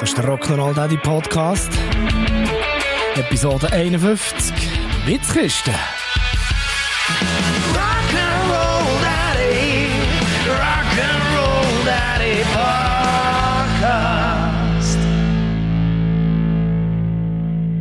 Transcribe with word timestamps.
Das 0.00 0.08
ist 0.08 0.16
der 0.16 0.24
Rock'n'Roll 0.24 0.72
Daddy 0.72 0.96
Podcast. 0.96 1.70
Episode 3.16 3.70
51. 3.70 4.50
Witzkiste. 5.04 5.72
Rock'n'Roll 7.74 9.02
Daddy. 9.02 9.88
Rock'n'Roll 10.48 11.84
Daddy 11.84 12.42
Podcast. 13.74 14.98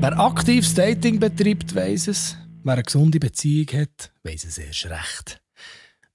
Wer 0.02 0.20
aktives 0.20 0.74
Dating 0.74 1.22
betreibt, 1.22 1.74
weiss 1.74 2.10
es. 2.10 2.36
Wer 2.66 2.74
eine 2.74 2.84
gesunde 2.84 3.20
Beziehung 3.20 3.68
hat, 3.80 4.12
weiss 4.24 4.44
es 4.44 4.58
erst 4.58 4.88
recht. 4.88 5.42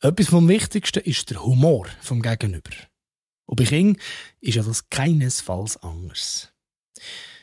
Etwas 0.02 0.28
vom 0.28 0.46
Wichtigsten 0.48 1.00
ist 1.00 1.30
der 1.30 1.42
Humor 1.42 1.86
vom 2.02 2.20
Gegenüber. 2.20 2.72
Und 3.46 3.56
bei 3.56 3.64
Kindern 3.64 4.00
ist 4.40 4.54
ja 4.54 4.62
das 4.62 4.88
keinesfalls 4.88 5.76
anders. 5.78 6.52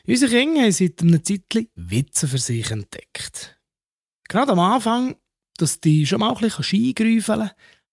Unsere 0.06 0.32
Kinder 0.32 0.62
haben 0.62 0.72
seit 0.72 1.00
einem 1.00 1.24
Zeitchen 1.24 1.68
Witze 1.74 2.26
für 2.26 2.38
sich 2.38 2.70
entdeckt. 2.70 3.58
Gerade 4.28 4.52
am 4.52 4.58
Anfang, 4.58 5.16
dass 5.58 5.80
die 5.80 6.06
schon 6.06 6.20
mal 6.20 6.34
ein 6.34 6.40
bisschen 6.40 6.64
Ski 6.64 6.94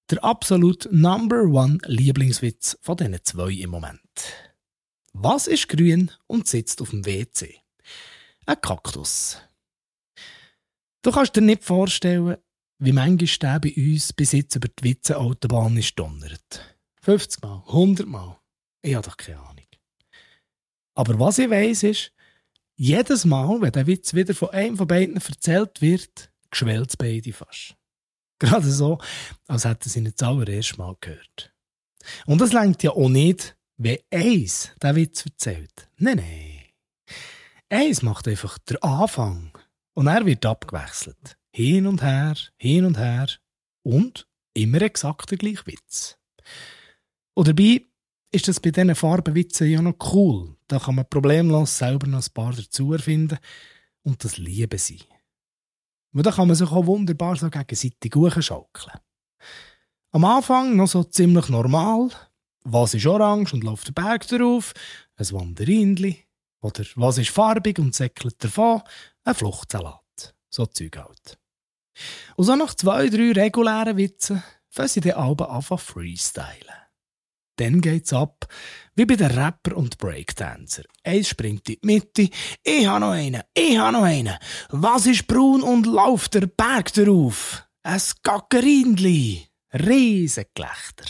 der 0.10 0.24
absolut 0.24 0.88
Number 0.92 1.44
One 1.44 1.78
Lieblingswitz 1.86 2.78
von 2.82 2.98
diesen 2.98 3.24
zwei 3.24 3.52
im 3.52 3.70
Moment. 3.70 4.02
Was 5.14 5.48
ist 5.48 5.70
grün 5.70 6.12
und 6.28 6.48
sitzt 6.48 6.82
auf 6.82 6.90
dem 6.90 7.06
WC? 7.06 7.60
Ein 8.46 8.62
Kaktus. 8.62 9.38
Du 11.04 11.12
kannst 11.12 11.36
dir 11.36 11.42
nicht 11.42 11.64
vorstellen, 11.64 12.38
wie 12.80 12.92
manchmal 12.92 13.60
der 13.60 13.60
bei 13.60 13.74
uns 13.76 14.14
bis 14.14 14.32
jetzt 14.32 14.56
über 14.56 14.68
die 14.68 14.84
Witze-Autobahn 14.84 15.78
ist 15.78 15.98
donnert. 16.00 16.79
50 17.02 17.42
Mal, 17.42 17.64
100 17.68 18.08
Mal. 18.08 18.40
Ich 18.82 18.96
habe 18.96 19.08
doch 19.08 19.18
keine 19.18 19.40
Ahnung. 19.40 19.66
Aber 20.96 21.20
was 21.20 21.38
ich 21.38 21.50
weiss 21.50 21.84
ist, 21.84 22.12
jedes 22.76 23.26
Mal, 23.26 23.62
wenn 23.62 23.72
der 23.72 23.88
Witz 23.88 24.14
wieder 24.14 24.34
von 24.34 24.50
einem 24.50 24.78
von 24.78 24.88
beiden 24.88 25.16
erzählt 25.16 25.82
wird, 25.82 26.32
geschwellt 26.50 26.98
beide 26.98 27.34
fast. 27.34 27.76
Gerade 28.40 28.70
so, 28.70 29.00
als 29.48 29.66
hätten 29.66 29.90
sie 29.90 30.00
ihn 30.00 30.14
das 30.16 30.28
allererste 30.28 30.78
Mal 30.78 30.96
gehört. 31.00 31.54
Und 32.26 32.40
das 32.40 32.54
längt 32.54 32.84
ja 32.84 32.92
auch 32.92 33.10
nicht, 33.10 33.58
wenn 33.78 34.00
eins 34.12 34.72
den 34.82 34.96
Witz 34.96 35.26
erzählt. 35.26 35.90
Nein, 35.98 36.18
nein. 36.18 36.64
Eins 37.70 38.02
macht 38.02 38.28
einfach 38.28 38.58
der 38.60 38.84
Anfang 38.84 39.58
und 39.94 40.08
er 40.08 40.26
wird 40.26 40.46
abgewechselt. 40.46 41.38
Hin 41.54 41.86
und 41.86 42.02
her, 42.02 42.36
hin 42.58 42.86
und 42.86 42.98
her 42.98 43.28
und 43.84 44.28
immer 44.54 44.82
exakt 44.82 45.32
der 45.32 45.38
gleiche 45.38 45.66
Witz. 45.68 46.18
Und 47.40 47.48
dabei 47.48 47.86
ist 48.34 48.50
das 48.50 48.60
bei 48.60 48.70
diesen 48.70 48.94
Farbenwitzen 48.94 49.70
ja 49.70 49.82
noch 49.82 49.96
cool. 50.12 50.58
Da 50.68 50.78
kann 50.78 50.96
man 50.96 51.08
problemlos 51.10 51.78
selber 51.78 52.06
noch 52.06 52.22
ein 52.22 52.34
paar 52.34 52.52
dazu 52.52 52.92
erfinden 52.92 53.38
und 54.04 54.22
das 54.26 54.36
lieben 54.36 54.78
sie. 54.78 55.00
Und 56.12 56.26
da 56.26 56.32
kann 56.32 56.50
man 56.50 56.58
sich 56.58 56.70
auch 56.70 56.86
wunderbar 56.86 57.38
so 57.38 57.50
gegenseitig 57.50 58.14
schaukeln. 58.44 59.00
Am 60.12 60.26
Anfang 60.26 60.76
noch 60.76 60.90
so 60.90 61.06
ziemlich 61.06 61.48
normal. 61.48 62.10
Was 62.66 62.94
ist 62.94 63.08
orange 63.08 63.54
und 63.54 63.64
läuft 63.64 63.88
der 63.88 63.94
Berg 63.94 64.28
darauf? 64.28 64.74
Ein 65.16 65.32
Wanderindli. 65.32 66.18
Oder 66.60 66.84
was 66.96 67.20
ist 67.20 67.30
farbig 67.30 67.80
und 67.80 67.96
säckelt 67.96 68.44
davon? 68.44 68.82
Ein 69.24 69.36
Fluchtsalat. 69.36 70.36
So 70.50 70.66
Zeug 70.66 70.98
halt. 70.98 71.40
Und 72.36 72.44
so 72.44 72.58
nach 72.58 72.74
zwei, 72.74 73.08
drei 73.08 73.32
regulären 73.32 73.96
Witzen 73.96 74.44
fangen 74.68 74.90
sie 74.90 75.00
dann 75.00 75.14
alle 75.14 75.48
an 75.48 75.62
freestylen. 75.62 76.89
Dann 77.60 77.82
geht's 77.82 78.14
ab, 78.14 78.48
wie 78.96 79.06
bei 79.06 79.18
den 79.18 79.32
Rapper 79.32 79.76
und 79.76 79.98
Breakdancer. 79.98 80.84
Eins 81.04 81.28
springt 81.28 81.68
in 81.68 81.76
die 81.82 81.86
Mitte, 81.86 82.30
ich 82.64 82.88
habe 82.88 83.02
noch 83.02 83.12
einen, 83.12 83.42
ich 83.54 83.78
habe 83.78 83.92
noch 83.92 84.04
einen. 84.04 84.38
Was 84.70 85.06
ist 85.06 85.28
braun 85.28 85.62
und 85.62 85.86
läuft 85.86 86.36
der 86.36 86.48
Berg 86.48 86.94
darauf? 86.94 87.66
Ein 87.84 88.02
Gackerindli. 88.24 89.46
Riesengelächter. 89.74 91.06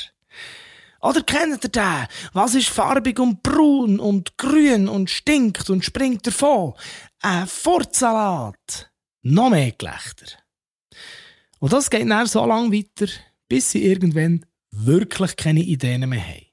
Oder 1.02 1.22
kennt 1.22 1.64
ihr 1.64 1.70
den? 1.70 2.08
Was 2.34 2.56
ist 2.56 2.70
farbig 2.70 3.20
und 3.20 3.44
braun 3.44 4.00
und 4.00 4.38
grün 4.38 4.88
und 4.90 5.10
stinkt 5.12 5.70
und 5.70 5.86
springt 5.86 6.26
davon? 6.26 6.74
Ein 7.22 7.46
Furtsalat. 7.48 8.92
Noch 9.22 9.52
mehr 9.52 9.72
Gelächter. 9.72 10.38
Und 11.60 11.74
das 11.74 11.90
geht 11.90 12.10
dann 12.10 12.26
so 12.26 12.44
lange 12.46 12.74
weiter, 12.74 13.12
bis 13.48 13.72
sie 13.72 13.86
irgendwann 13.86 14.46
wirklich 14.72 15.35
keine 15.35 15.62
Ideen 15.62 16.07
mehr 16.09 16.25
haben. 16.25 16.46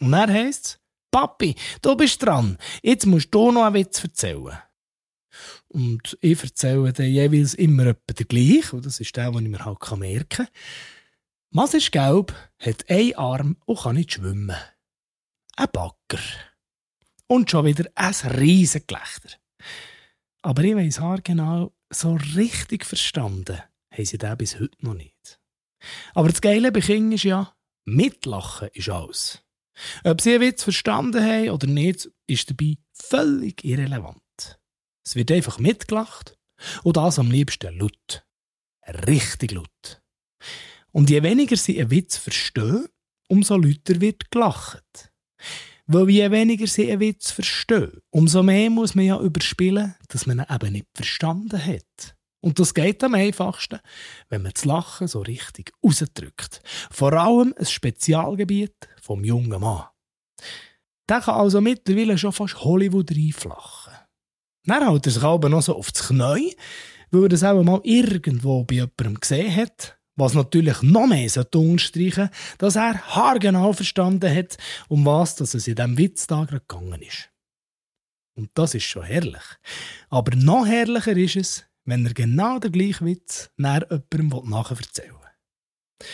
Und 0.00 0.12
dann 0.12 0.32
heisst 0.32 0.66
es, 0.66 0.80
Papi, 1.10 1.56
du 1.82 1.96
bist 1.96 2.22
dran, 2.22 2.56
jetzt 2.82 3.06
musst 3.06 3.34
du 3.34 3.50
noch 3.50 3.64
einen 3.64 3.74
Witz 3.74 4.02
erzählen. 4.02 4.58
Und 5.68 6.18
ich 6.20 6.42
erzähle 6.42 6.92
dann 6.92 7.06
jeweils 7.06 7.54
immer 7.54 7.86
etwa 7.86 8.12
den 8.12 8.28
gleichen, 8.28 8.76
und 8.76 8.86
das 8.86 9.00
ist 9.00 9.16
der, 9.16 9.30
den 9.30 9.44
ich 9.44 9.50
mir 9.50 9.64
halt 9.64 9.98
merken 9.98 10.28
kann. 10.28 10.48
Was 11.52 11.74
ist 11.74 11.92
gelb, 11.92 12.32
hat 12.58 12.88
einen 12.88 13.14
Arm 13.16 13.56
und 13.66 13.80
kann 13.80 13.96
nicht 13.96 14.12
schwimmen. 14.12 14.56
Ein 15.56 15.68
Backer. 15.72 16.22
Und 17.26 17.50
schon 17.50 17.66
wieder 17.66 17.90
ein 17.94 18.14
riesen 18.14 18.84
Gelächter. 18.86 19.30
Aber 20.42 20.62
ich 20.62 20.74
weiss 20.74 21.00
genau, 21.24 21.72
so 21.90 22.16
richtig 22.36 22.84
verstanden 22.84 23.60
haben 23.92 24.04
sie 24.04 24.18
den 24.18 24.36
bis 24.36 24.58
heute 24.58 24.76
noch 24.80 24.94
nicht. 24.94 25.40
Aber 26.14 26.28
das 26.28 26.40
Geile 26.40 26.72
bei 26.72 26.80
Kindern 26.80 27.12
ist 27.12 27.24
ja, 27.24 27.54
mitlachen 27.84 28.68
ist 28.72 28.88
alles. 28.88 29.42
Ob 30.04 30.20
sie 30.20 30.34
einen 30.34 30.42
Witz 30.42 30.64
verstanden 30.64 31.24
haben 31.24 31.50
oder 31.50 31.66
nicht, 31.66 32.10
ist 32.26 32.50
dabei 32.50 32.76
völlig 32.92 33.64
irrelevant. 33.64 34.20
Es 35.04 35.16
wird 35.16 35.32
einfach 35.32 35.58
mitgelacht 35.58 36.38
und 36.82 36.96
das 36.96 37.18
am 37.18 37.30
liebsten 37.30 37.78
laut. 37.78 38.24
Richtig 39.06 39.52
laut. 39.52 40.02
Und 40.92 41.10
je 41.10 41.22
weniger 41.22 41.56
sie 41.56 41.80
einen 41.80 41.90
Witz 41.90 42.16
verstehen, 42.16 42.88
umso 43.28 43.56
lauter 43.56 44.00
wird 44.00 44.30
gelacht. 44.30 45.12
Weil 45.86 46.10
je 46.10 46.30
weniger 46.30 46.66
sie 46.66 46.90
einen 46.90 47.00
Witz 47.00 47.30
verstehen, 47.30 48.00
umso 48.10 48.42
mehr 48.42 48.70
muss 48.70 48.94
man 48.94 49.06
ja 49.06 49.20
überspielen, 49.20 49.94
dass 50.08 50.26
man 50.26 50.40
ihn 50.40 50.46
eben 50.54 50.72
nicht 50.72 50.86
verstanden 50.94 51.64
hat. 51.64 52.16
Und 52.40 52.58
das 52.58 52.72
geht 52.72 53.04
am 53.04 53.14
einfachsten, 53.14 53.80
wenn 54.28 54.42
man 54.42 54.52
das 54.52 54.64
Lachen 54.64 55.08
so 55.08 55.20
richtig 55.20 55.72
rausdrückt. 55.84 56.62
Vor 56.90 57.12
allem 57.12 57.54
ein 57.58 57.66
Spezialgebiet 57.66 58.88
vom 59.00 59.24
jungen 59.24 59.60
Mann. 59.60 59.84
Der 61.08 61.20
kann 61.20 61.34
also 61.34 61.60
mittlerweile 61.60 62.16
schon 62.16 62.32
fast 62.32 62.60
Hollywood 62.60 63.10
reinflachen. 63.10 63.92
Dann 64.64 64.88
hält 64.88 65.06
er 65.06 65.12
sich 65.12 65.22
aber 65.22 65.48
noch 65.48 65.62
so 65.62 65.76
auf 65.76 65.92
das 65.92 66.08
Knie, 66.08 66.56
weil 67.10 67.22
er 67.24 67.28
das 67.28 67.44
auch 67.44 67.62
mal 67.62 67.80
irgendwo 67.82 68.64
bei 68.64 68.76
jemandem 68.76 69.14
gesehen 69.20 69.54
hat, 69.54 69.98
was 70.16 70.34
natürlich 70.34 70.82
noch 70.82 71.06
mehr 71.06 71.30
unterstreichen 71.54 72.30
dass 72.58 72.76
er 72.76 73.00
haargenau 73.14 73.72
verstanden 73.72 74.34
hat, 74.34 74.56
um 74.88 75.04
was 75.04 75.34
dass 75.36 75.54
es 75.54 75.66
in 75.66 75.74
diesem 75.74 75.98
Witz 75.98 76.26
da 76.26 76.44
gegangen 76.44 77.02
ist. 77.02 77.30
Und 78.36 78.50
das 78.54 78.74
ist 78.74 78.84
schon 78.84 79.02
herrlich. 79.02 79.42
Aber 80.08 80.36
noch 80.36 80.66
herrlicher 80.66 81.16
ist 81.16 81.36
es, 81.36 81.69
wenn 81.90 82.06
er 82.06 82.14
genau 82.14 82.58
den 82.58 82.72
gleichen 82.72 83.06
Witz 83.06 83.50
nach 83.56 83.82
jemandem 83.90 84.48
nacherzählen 84.48 85.14
will. 85.14 86.06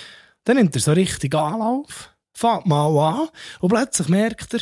Dann 0.45 0.57
nimmt 0.57 0.75
er 0.75 0.81
so 0.81 0.93
richtig 0.93 1.35
Anlauf, 1.35 2.17
fängt 2.33 2.67
mal 2.67 2.99
an 2.99 3.29
und 3.61 3.69
plötzlich 3.69 4.09
merkt 4.09 4.55
er, 4.55 4.61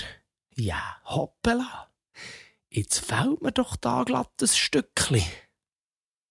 ja, 0.57 0.97
hoppala, 1.05 1.91
jetzt 2.71 2.99
fällt 2.99 3.43
mir 3.43 3.53
doch 3.53 3.77
da 3.77 4.03
glatt 4.05 4.33
ein 4.41 4.49
Stückchen. 4.49 5.23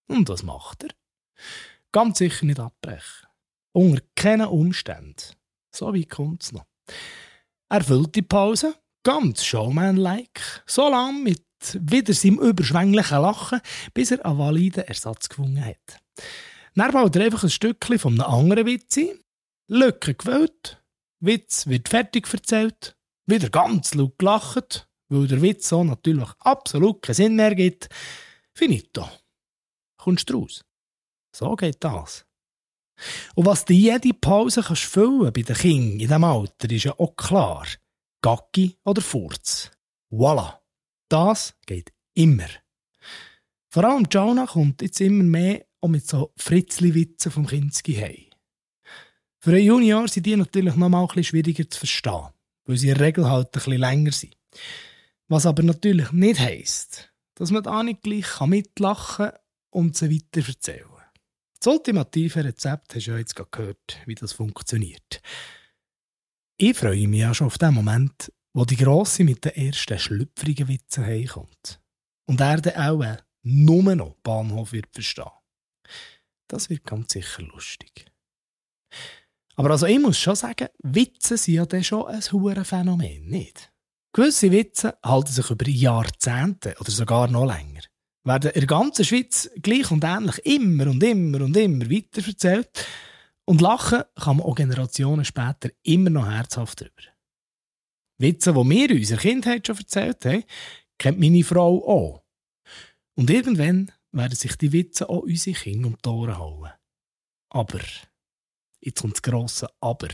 Und 0.08 0.30
was 0.30 0.44
macht 0.44 0.84
er? 0.84 0.90
Ganz 1.92 2.18
sicher 2.18 2.46
nicht 2.46 2.60
abbrechen. 2.60 3.28
Unter 3.72 4.02
keinen 4.16 4.48
Umständen. 4.48 5.36
So 5.72 5.94
wie 5.94 6.06
kommt 6.06 6.44
es 6.44 6.52
noch. 6.52 6.66
Er 7.70 7.84
füllt 7.84 8.16
die 8.16 8.22
Pause, 8.22 8.75
ganz 9.04 9.44
showman-like, 9.44 10.63
so 10.66 10.90
lange 10.90 11.19
mit 11.19 11.46
wieder 11.81 12.13
seinem 12.13 12.39
überschwänglichen 12.39 13.21
Lachen, 13.21 13.62
bis 13.94 14.12
er 14.12 14.25
einen 14.25 14.38
validen 14.38 14.83
Ersatz 14.83 15.30
gefunden 15.30 15.63
hat. 15.63 16.01
Dann 16.75 16.92
baut 16.92 17.15
er 17.15 17.25
einfach 17.25 17.44
ein 17.44 17.50
Stückchen 17.50 18.00
von 18.00 18.13
einem 18.13 18.31
anderen 18.31 18.65
Witz 18.65 18.98
ein, 18.98 19.19
Lücke 19.68 20.15
gefüllt, 20.15 20.83
Witz 21.19 21.68
wird 21.68 21.89
fertig 21.89 22.31
erzählt, 22.31 22.95
wieder 23.25 23.50
ganz 23.50 23.94
laut 23.94 24.18
gelacht, 24.18 24.88
weil 25.10 25.27
der 25.27 25.42
Witz 25.42 25.69
so 25.69 25.83
natürlich 25.83 26.30
absolut 26.39 27.01
keinen 27.01 27.15
Sinn 27.15 27.36
mehr 27.36 27.56
gibt. 27.56 27.89
Finito. 28.54 29.07
Kommst 29.98 30.30
du 30.30 30.39
raus? 30.39 30.66
So 31.36 31.56
geht 31.56 31.83
das. 31.83 32.25
Und 33.36 33.45
was 33.45 33.66
du 33.66 33.74
jede 33.74 34.13
Pause 34.13 34.62
kannst 34.62 34.83
füllen 34.83 35.31
bei 35.33 35.42
den 35.42 35.56
Kindern 35.56 35.92
in 35.94 36.00
diesem 36.00 36.24
Alter, 36.24 36.71
ist 36.71 36.83
ja 36.83 37.00
auch 37.00 37.16
klar. 37.16 37.66
Gacki 38.21 38.77
oder 38.83 39.01
Furz. 39.01 39.71
Voilà. 40.12 40.62
Das 41.13 41.54
geht 41.68 41.94
immer. 42.15 42.48
Vor 43.69 43.83
allem 43.83 44.07
Jonah 44.10 44.48
kommt 44.48 44.81
jetzt 44.81 45.00
immer 45.00 45.24
mehr 45.24 45.63
auch 45.80 45.88
mit 45.88 46.07
so 46.07 46.33
Fritzli-Witzen 46.38 47.31
vom 47.31 47.45
Kinski 47.45 47.94
heim. 47.94 48.31
Für 49.38 49.51
einen 49.51 49.63
Junior 49.63 50.07
sind 50.07 50.25
die 50.25 50.36
natürlich 50.36 50.75
noch 50.75 50.89
mal 50.89 51.07
ein 51.07 51.24
schwieriger 51.24 51.69
zu 51.69 51.77
verstehen, 51.77 52.30
weil 52.65 52.77
sie 52.77 52.89
in 52.89 52.95
der 52.95 53.06
Regel 53.06 53.30
halt 53.30 53.50
ein 53.50 53.51
bisschen 53.51 53.77
länger 53.77 54.12
sind. 54.12 54.36
Was 55.27 55.45
aber 55.45 55.62
natürlich 55.62 56.12
nicht 56.13 56.39
heisst, 56.39 57.13
dass 57.36 57.51
man 57.51 57.62
da 57.62 57.83
nicht 57.83 58.01
gleich 58.01 58.42
mitlachen 58.42 59.30
kann 59.30 59.39
und 59.69 59.95
sie 59.95 60.09
weiter 60.09 60.48
erzählen. 60.48 60.88
Das 61.59 61.71
ultimative 61.71 62.44
Rezept 62.44 62.95
hast 62.95 63.06
du 63.06 63.12
ja 63.12 63.19
jetzt 63.19 63.36
gehört, 63.36 64.00
wie 64.07 64.16
das 64.16 64.33
funktioniert. 64.33 65.21
Ich 66.57 66.75
freue 66.75 67.07
mich 67.07 67.19
ja 67.19 67.36
schon 67.36 67.45
auf 67.45 67.59
den 67.59 67.75
Moment, 67.75 68.31
wo 68.54 68.66
die 68.66 68.78
Grosse 68.78 69.24
mit 69.24 69.44
den 69.46 69.56
ersten 69.56 70.00
schlüpfrigen 70.00 70.68
Witzen 70.68 71.06
heimkommt. 71.06 71.82
Und 72.26 72.40
er 72.40 72.62
dann 72.62 73.02
auch 73.02 73.18
nur 73.44 73.96
noch 73.96 74.16
Bahnhof 74.24 74.72
wird 74.72 74.88
verstehen. 74.94 75.26
Das 76.48 76.70
wird 76.70 76.86
ganz 76.86 77.14
sicher 77.14 77.42
lustig. 77.44 78.06
Aber 79.56 79.72
also 79.72 79.86
ich 79.86 80.00
muss 80.00 80.18
schon 80.18 80.36
sagen, 80.36 80.68
Witze 80.80 81.38
sind 81.38 81.56
ja 81.56 81.66
dann 81.66 81.84
schon 81.84 82.08
ein 82.08 82.22
hohes 82.22 82.68
Phänomen, 82.68 83.26
nicht? 83.28 83.72
Gewisse 84.14 84.52
Witze 84.52 84.98
halten 85.04 85.32
sich 85.32 85.50
über 85.50 85.68
Jahrzehnte 85.68 86.76
oder 86.80 86.92
sogar 86.92 87.28
noch 87.28 87.46
länger. 87.46 87.82
Werden 88.24 88.52
in 88.52 88.62
der 88.62 88.68
ganzen 88.68 89.04
Schweiz 89.04 89.50
gleich 89.62 89.92
und 89.92 90.04
ähnlich 90.04 90.38
immer 90.46 90.88
und 90.88 91.04
immer 91.04 91.42
und 91.42 91.58
immer 91.58 91.90
weiterverzählt. 91.90 92.86
Und 93.46 93.60
lachen 93.60 94.04
kann 94.16 94.38
man 94.38 94.46
auch 94.46 94.56
Generationen 94.56 95.26
später 95.26 95.70
immer 95.82 96.10
noch 96.10 96.30
herzhaft 96.30 96.82
darüber. 96.82 97.12
Witze, 98.18 98.54
die 98.54 98.69
wir 98.69 98.95
unserer 98.95 99.19
Kindheit 99.19 99.68
schon 99.68 99.77
erzählt 99.77 100.25
haben, 100.25 100.44
kennt 100.98 101.19
meine 101.19 101.44
Frau 101.44 101.88
auch. 101.88 102.24
Und 103.15 103.30
irgendwann 103.30 103.92
werden 104.12 104.36
sich 104.36 104.56
die 104.57 104.71
Witze 104.71 105.10
auch 105.10 105.24
unsere 105.24 105.57
Kinder 105.57 105.88
um 105.88 105.98
die 106.04 106.10
Ohren 106.10 106.38
hauen. 106.38 106.71
Aber, 107.50 107.81
jetzt 108.81 109.01
kommt 109.01 109.15
das 109.15 109.21
grosse 109.21 109.68
Aber. 109.80 110.10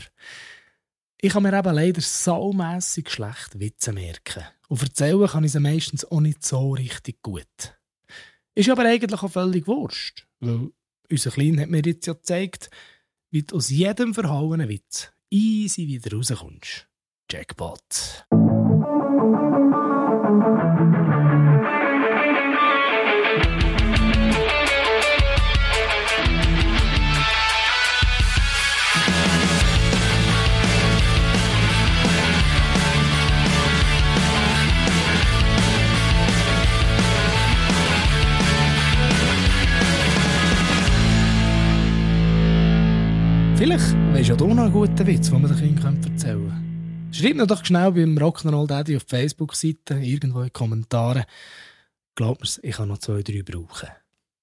Ich 1.20 1.32
kann 1.32 1.42
mir 1.42 1.58
eben 1.58 1.74
leider 1.74 2.00
saumässig 2.00 3.10
schlecht 3.10 3.58
Witze 3.58 3.92
merken. 3.92 4.44
Und 4.68 4.82
erzählen 4.82 5.26
kann 5.26 5.44
ich 5.44 5.52
sie 5.52 5.60
meistens 5.60 6.04
auch 6.04 6.20
nicht 6.20 6.44
so 6.44 6.72
richtig 6.72 7.22
gut. 7.22 7.46
Ist 8.54 8.68
aber 8.68 8.84
eigentlich 8.84 9.22
auch 9.22 9.30
völlig 9.30 9.66
wurscht, 9.66 10.26
weil 10.40 10.70
unser 11.10 11.30
Klein 11.30 11.60
hat 11.60 11.68
mir 11.68 11.82
jetzt 11.84 12.06
ja 12.06 12.14
gezeigt, 12.14 12.70
wie 13.30 13.42
du 13.42 13.56
aus 13.56 13.68
jedem 13.68 14.14
verhauenen 14.14 14.68
Witz 14.68 15.12
easy 15.30 15.86
wieder 15.86 16.16
rauskommst. 16.16 16.89
Jackpot. 17.32 18.26
Vielleicht 43.56 43.94
weisst 44.12 44.30
du 44.30 44.34
auch 44.34 44.48
noch 44.48 44.64
einen 44.64 44.72
guten 44.72 45.06
Witz, 45.06 45.30
den 45.30 45.40
man 45.40 45.56
den 45.56 45.76
Kindern 45.76 45.96
erzählen 46.02 46.48
könnte. 46.48 46.69
Schreib 47.12 47.34
mir 47.36 47.46
doch 47.46 47.64
schnell 47.64 47.92
beim 47.92 48.16
Rock'n'Roll 48.16 48.68
Daddy 48.68 48.96
auf 48.96 49.04
die 49.04 49.16
Facebook-Seite, 49.16 49.94
irgendwo 49.94 50.40
in 50.40 50.46
die 50.46 50.50
Kommentare. 50.50 51.26
Glaub 52.14 52.40
mir's, 52.40 52.60
ich 52.62 52.76
kann 52.76 52.88
noch 52.88 52.98
zwei, 52.98 53.22
drei 53.22 53.42
brauchen. 53.42 53.88